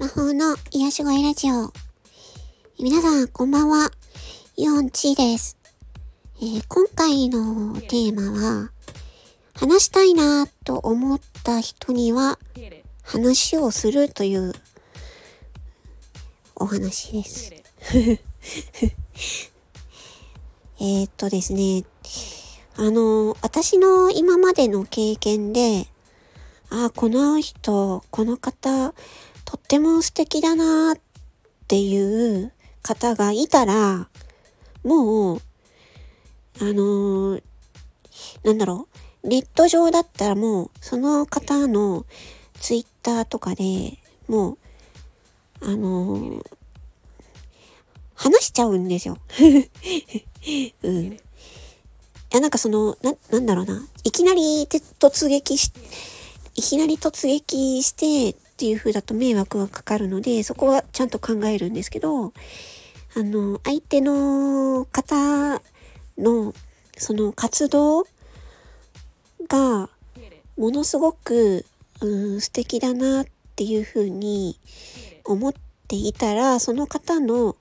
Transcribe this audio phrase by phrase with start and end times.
[0.00, 1.72] 魔法の癒し声ラジオ。
[2.82, 3.92] 皆さん、こんばんは。
[4.56, 5.56] イオンチーです。
[6.42, 8.72] えー、今回のテーマは、
[9.54, 12.40] 話したいなと思った人には、
[13.04, 14.54] 話をするという
[16.56, 17.52] お話です。
[20.80, 21.84] えっとですね、
[22.74, 25.86] あの、私の今までの経験で、
[26.70, 28.92] あ、この人、この方、
[29.44, 30.98] とっても素敵だなっ
[31.68, 32.52] ていう
[32.82, 34.08] 方がいたら、
[34.84, 35.40] もう、
[36.60, 37.42] あのー、
[38.44, 38.88] なんだろ
[39.22, 42.06] う、ネット上だったらもう、その方の
[42.60, 44.58] ツイッターとかでもう、
[45.62, 46.46] あのー、
[48.14, 49.18] 話しちゃうんですよ。
[50.82, 51.12] うん。
[51.12, 51.20] い
[52.32, 53.86] や、なんかその、な、なんだろうな。
[54.04, 55.72] いきなり突撃し、
[56.56, 62.32] いきなり突撃してっていう風だと迷惑がかかるので、そこはちゃんと考えるんですけど、
[63.14, 65.62] あの、相手の方
[66.18, 66.54] の、
[66.96, 68.06] その活動
[69.48, 69.90] が、
[70.56, 71.66] ものすごく、
[72.00, 74.58] うん、素敵だなっていう風に
[75.24, 75.52] 思っ
[75.86, 77.56] ていたら、その方の、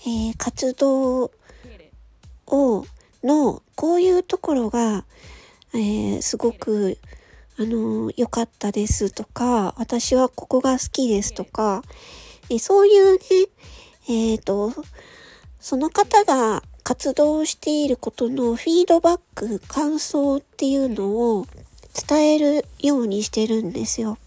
[0.00, 1.30] えー、活動
[2.46, 2.86] を
[3.24, 5.06] のこういうところが、
[5.72, 6.98] えー、すごく
[7.56, 11.82] あの良かったですとか私はここが好きですとか、
[12.50, 13.20] えそういうね
[14.08, 14.72] えっ、ー、と
[15.60, 21.46] その方が活動していることのフィードバック感想っていうのを
[22.08, 24.18] 伝えるようにしてるんですよ。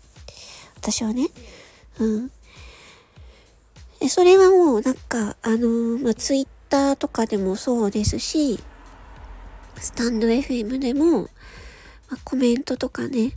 [0.78, 1.28] 私はね。
[2.00, 2.32] うん。
[4.10, 8.60] それはもうなんかあのまあ、ツイッターとかでもそうですし
[9.80, 11.28] スタンド FM でも、
[12.10, 13.32] まあ、コメントとかね、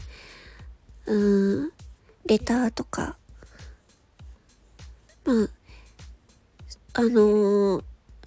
[1.07, 1.73] うん、
[2.27, 3.17] レターとか、
[5.25, 5.49] まあ、
[6.95, 7.83] あのー、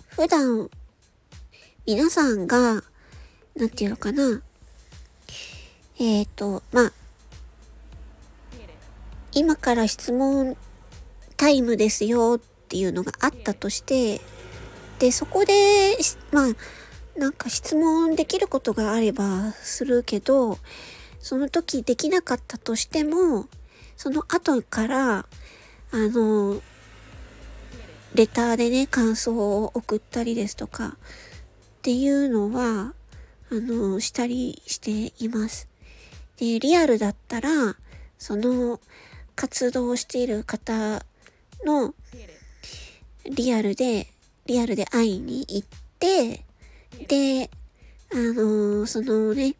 [0.09, 0.69] 普段、
[1.85, 2.83] 皆さんが、
[3.55, 4.41] なんていうのかな、
[5.99, 6.91] えっ、ー、と、まあ、
[9.33, 10.57] 今から質問
[11.37, 14.21] タイムですよっていうのがあったとして、
[14.99, 15.97] で、そこで、
[16.31, 16.55] まあ、
[17.17, 20.57] なんか質問できることがあればするけど、
[21.19, 23.47] その時できなかったとしても、
[23.95, 25.27] その後から、あ
[25.91, 26.61] の、
[28.15, 32.93] レターでね、感想を送ったりですとか、っていうのは、
[33.51, 35.67] あの、したりしています。
[36.37, 37.75] で、リアルだったら、
[38.17, 38.79] その
[39.35, 41.05] 活動をしている方
[41.65, 41.93] の
[43.25, 44.07] リアルで、
[44.45, 45.67] リアルで会いに行っ
[45.99, 46.43] て、
[47.03, 47.49] で、
[48.11, 49.55] あのー、そのね、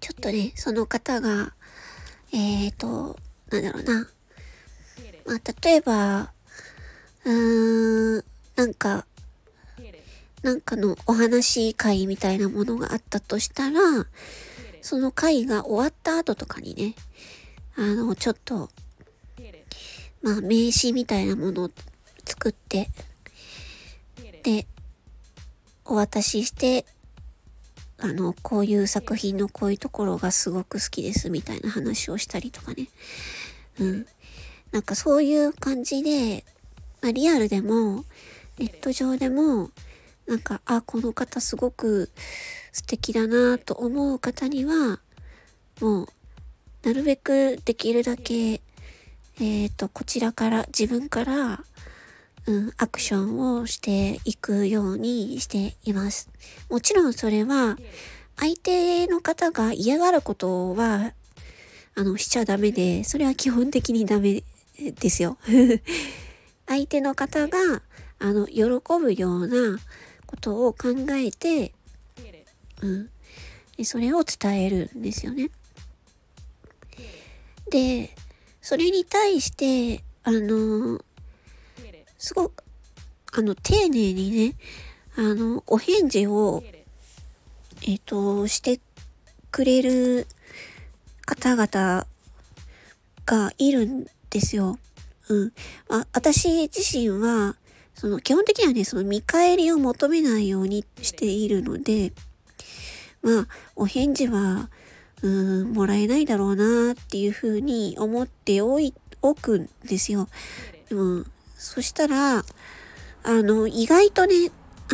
[0.00, 1.52] ちょっとね、その方が、
[2.32, 3.16] えっ、ー、と、
[3.50, 4.08] なんだろうな。
[5.26, 6.32] まあ、例えば、
[7.24, 8.24] うーん、
[8.56, 9.06] なんか、
[10.42, 13.80] なんかのお話会みたいなものがあったとしたら、
[14.82, 16.94] その会が終わった後とかにね、
[17.76, 18.70] あの、ちょっと、
[20.22, 21.70] まあ、名刺みたいなものを
[22.24, 22.88] 作って、
[24.42, 24.66] で、
[25.88, 26.84] お渡しして、
[27.96, 32.88] あの、こういう作品のこういうところがすごく好きですみたいな話をしたりとかね。
[33.80, 34.06] うん。
[34.70, 36.44] なんかそういう感じで、
[37.00, 38.04] まあ、リアルでも、
[38.58, 39.70] ネット上でも、
[40.26, 42.10] なんか、あ、この方すごく
[42.72, 45.00] 素敵だなと思う方には、
[45.80, 46.08] もう、
[46.82, 51.64] なるべくできるだけ、えっ、ー、と、こちらから、自分から、
[52.48, 56.30] うん、アクションをしていくようにしています。
[56.70, 57.76] もちろんそれは、
[58.36, 61.12] 相手の方が嫌がることは、
[61.94, 64.44] あの、しちゃダメで、それは基本的にダメ
[64.78, 65.36] ですよ。
[66.66, 67.82] 相手の方が、
[68.18, 68.62] あの、喜
[68.98, 69.78] ぶような
[70.26, 71.74] ことを考えて、
[72.80, 73.10] うん。
[73.84, 75.50] それを伝えるんですよね。
[77.70, 78.14] で、
[78.62, 81.04] それに対して、あの、
[82.18, 82.64] すごく、
[83.32, 84.54] あの、丁寧にね、
[85.16, 86.62] あの、お返事を、
[87.82, 88.80] えっ、ー、と、して
[89.50, 90.26] くれる
[91.24, 92.06] 方々
[93.24, 94.78] がいるんですよ。
[95.28, 95.52] うん。
[95.88, 97.56] あ、私自身は、
[97.94, 102.12] その、基本的にはね、その見返りを求めないようにしているので、
[103.22, 104.70] まあ、お返事は、
[105.22, 110.28] うん、もらえないだろうなっていうふうに思っておい、おくんですよ。
[110.88, 111.24] でも、
[111.58, 112.44] そしたら、あ
[113.24, 114.50] の、意外とね、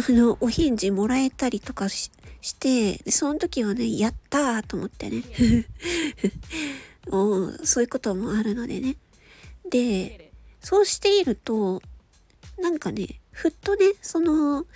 [0.09, 5.23] あの、お返事もらえたりとかしして、その時はね、やったーと思ってね。
[7.09, 8.97] う、そういうこともあるのでね。
[9.71, 10.31] で、
[10.61, 11.81] そうしていると、
[12.59, 14.67] なんかね、ふっとね、その、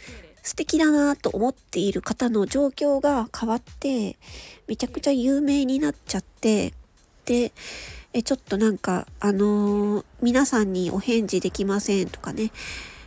[0.42, 4.16] 素敵だなと思っている方の状況が変わって、
[4.66, 6.72] めちゃくちゃ有名になっちゃって、
[7.26, 7.52] で、
[8.18, 12.50] えちょっとなんか、あのー、皆さんにお返事できませんとかね、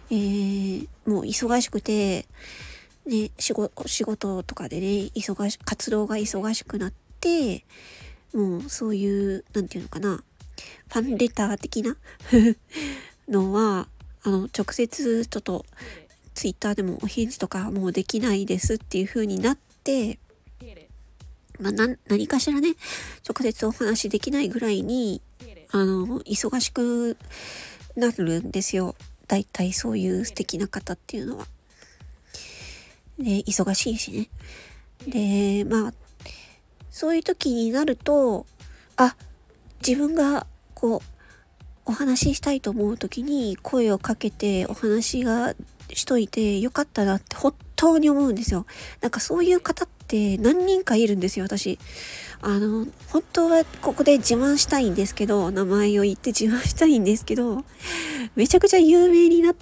[0.10, 2.28] えー、もう忙しくて、
[3.06, 7.66] ね、仕事、仕事とかでね、忙し、活動が忙しくなって、
[8.34, 10.24] もうそういう、なんていうのかな、
[10.88, 11.98] ファンレター的な？
[13.28, 13.90] のは、
[14.24, 15.66] あの、直接ちょっと、
[16.36, 20.20] ツイッターでもお返事とかもうできないですっていう風になって、
[21.62, 21.72] まあ、
[22.08, 22.76] 何かしらね、
[23.28, 25.22] 直接お話できないぐらいに、
[25.72, 27.18] あの、忙しく
[27.96, 28.96] なるんですよ。
[29.28, 31.48] 大体そういう素敵な方っていうのは。
[33.18, 34.30] で、忙しいしね。
[35.08, 35.94] で、まあ、
[36.90, 38.46] そういう時になると、
[38.98, 39.16] あ、
[39.86, 41.12] 自分がこう、
[41.86, 45.56] お話ししたいと思う時に声をかけてお話が
[45.94, 48.66] しといてよかったなって本当に思うんですよ。
[49.02, 50.01] なんかそういう方って
[50.38, 51.80] 何人かいるんですよ、私。
[52.42, 57.64] あの、本当はここで自慢したいんですけど、名前を言って自慢したいんですけど、
[58.36, 59.56] めちゃくちゃ有名になっ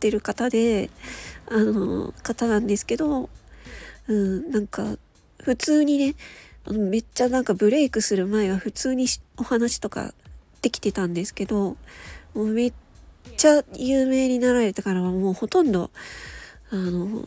[0.00, 0.90] てる方で、
[1.48, 3.30] あの、方なんですけど、
[4.08, 4.96] うん、なんか、
[5.38, 6.14] 普通にね、
[6.70, 9.06] めっちゃなんかブレイクする前は普通に
[9.36, 10.12] お話とか
[10.62, 11.76] できてたんですけど、
[12.34, 12.72] もうめっ
[13.36, 15.90] ちゃ有名になられてからはもうほとんど、
[16.70, 17.24] あの、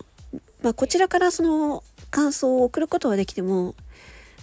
[0.61, 3.75] まあ、こちらからその感想を送ることはできても、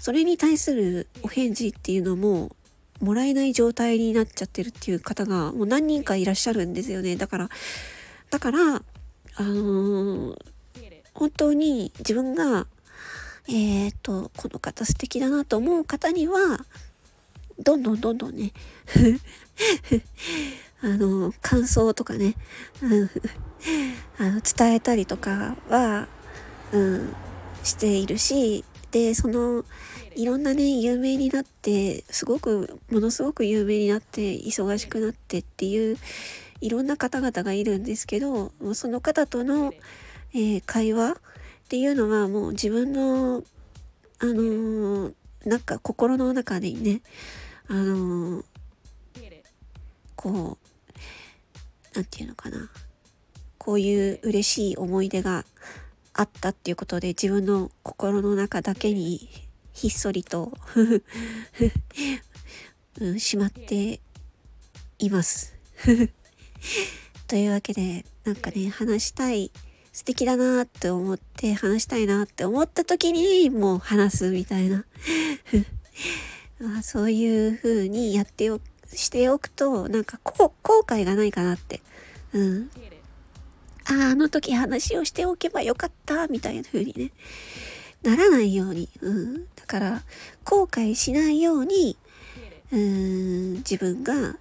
[0.00, 2.54] それに対するお返事っていうのも
[3.00, 7.16] もらえない状態になっちゃってるっていう方がもう何人かいらっしゃるんですよね。
[7.16, 7.48] だから、
[8.30, 8.58] だから、
[9.38, 10.38] あのー、
[11.14, 12.66] 本当に自分が、
[13.48, 16.64] えっ、ー、と、この方素敵だなと思う方には、
[17.58, 18.52] どんどんどんどんね
[20.82, 22.34] あの、感想とかね、
[24.18, 26.08] あの伝えたりとかは、
[26.72, 27.14] うん、
[27.66, 29.64] しているし、で、その、
[30.14, 35.98] いろんなね、有名になって、すごく、ものすごく有名になって、忙しくなってっていう、
[36.60, 39.74] いろんな方々がいるんですけど、その方との、
[40.32, 41.14] えー、会話っ
[41.68, 43.42] ていうのはもう自分の、
[44.18, 45.14] あのー、
[45.44, 47.02] なんか心の中でね、
[47.68, 48.44] あのー、
[50.14, 50.58] こ
[51.94, 52.70] う、なんていうのかな。
[53.58, 55.44] こういう嬉しい思い出が
[56.18, 59.28] あったっていうことで自分の心の中だけに
[59.72, 60.52] ひっそりと
[62.98, 64.00] うん、しまって
[64.98, 65.54] います
[67.28, 69.50] というわけで、なんかね、話したい、
[69.92, 74.84] 素敵だなって思って話したいなって思った時にもう話すみたいな
[76.60, 78.60] まあ、そういう風にやってお、
[78.92, 80.54] しておくと、なんか後
[80.86, 81.82] 悔がないかなって。
[82.32, 82.70] うん。
[83.88, 87.12] ああ、の時話をしておけばよかった、みたいな風にね、
[88.02, 88.88] ならないように。
[89.00, 89.44] うん。
[89.54, 90.02] だから、
[90.44, 91.96] 後悔しないように、
[92.72, 94.36] うん、自分が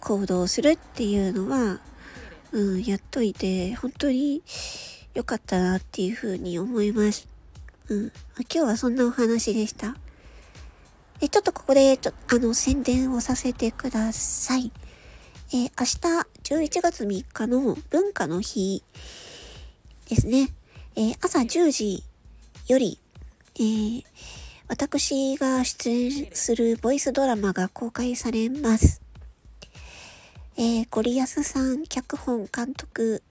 [0.00, 1.80] 行動するっていうのは、
[2.52, 4.42] うん、やっといて、本当に
[5.14, 7.26] 良かったなっていう風に思います。
[7.88, 8.12] うん。
[8.38, 9.96] 今日はそんなお話でした。
[11.20, 14.70] え、ちょっとここで、ちょ、あの、宣伝をさせてください。
[15.52, 18.84] えー、明日11月3日の文化の日
[20.08, 20.50] ですね。
[20.94, 22.04] えー、朝10時
[22.68, 23.00] より、
[23.56, 24.04] えー、
[24.68, 29.02] 私が出演するボイスドラマが公開されます。
[30.56, 33.24] えー、ゴリアスさん脚本監督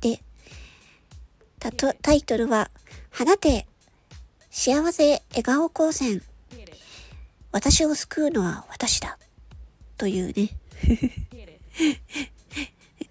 [0.00, 0.20] で、
[1.60, 2.72] タイトルは、
[3.16, 3.68] 放て、
[4.50, 6.22] 幸せ笑顔光線。
[7.52, 9.16] 私を救うのは私だ。
[9.96, 10.50] というね。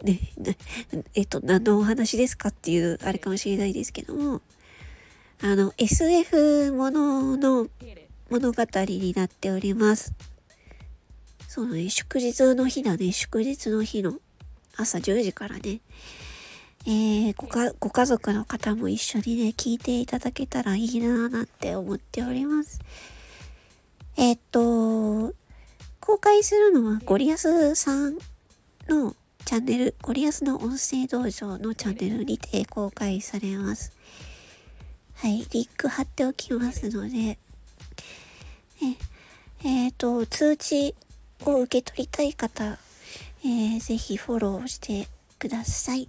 [0.03, 0.19] ね、
[1.13, 4.41] えっと、何のお話ですかっていう、あれかもしれないですけども、
[5.41, 7.67] あの、SF ものの
[8.29, 10.13] 物語になっております。
[11.47, 14.19] そうね、祝日の日だね、祝日の日の
[14.77, 15.81] 朝10時からね、
[16.85, 22.79] えー、ごか、ご家族の方も一緒にね、聞いていただけたらいいなぁなんて思っております。
[24.17, 25.35] えー、っと、
[25.99, 28.17] 公開するのはゴリアスさん
[28.87, 33.91] のチャンネル、ゴリアスの音声道場のチャンネルにて公開されます。
[35.15, 37.37] はい、リンク貼っておきますので、
[38.83, 38.97] え、
[39.63, 40.95] えっ、と、通知
[41.45, 42.79] を受け取りたい方、
[43.43, 45.07] えー、ぜひフォローして
[45.37, 46.07] ください。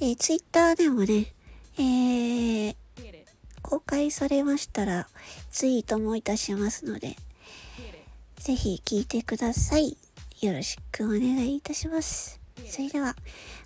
[0.00, 1.32] えー、ツイッターでもね、
[1.78, 2.76] えー、
[3.62, 5.08] 公開されましたら、
[5.50, 7.16] ツイートもいたしますので、
[8.36, 9.96] ぜひ聞いてください。
[10.40, 12.40] よろしくお願いいたします。
[12.64, 13.16] それでは、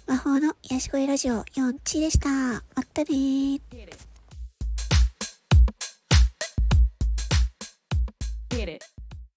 [0.06, 2.28] 魔法の癒し声ラジオ4チでした。
[2.30, 2.62] ま
[2.94, 4.11] たねー。